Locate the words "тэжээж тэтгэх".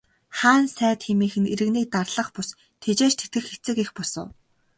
2.81-3.45